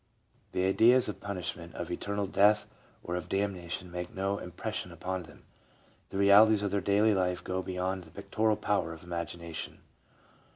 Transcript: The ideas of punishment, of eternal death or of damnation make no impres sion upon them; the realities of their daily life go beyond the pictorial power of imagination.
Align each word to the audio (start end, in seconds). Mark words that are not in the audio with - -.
The 0.53 0.65
ideas 0.65 1.07
of 1.07 1.21
punishment, 1.21 1.75
of 1.75 1.91
eternal 1.91 2.25
death 2.25 2.65
or 3.03 3.15
of 3.15 3.29
damnation 3.29 3.91
make 3.91 4.11
no 4.15 4.37
impres 4.37 4.73
sion 4.73 4.91
upon 4.91 5.21
them; 5.21 5.43
the 6.09 6.17
realities 6.17 6.63
of 6.63 6.71
their 6.71 6.81
daily 6.81 7.13
life 7.13 7.43
go 7.43 7.61
beyond 7.61 8.05
the 8.05 8.09
pictorial 8.09 8.57
power 8.57 8.93
of 8.93 9.03
imagination. 9.03 9.81